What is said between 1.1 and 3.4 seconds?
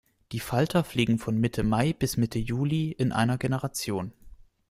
von Mitte Mai bis Mitte Juli in einer